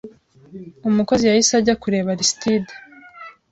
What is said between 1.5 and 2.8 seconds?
ajya kureba Arstide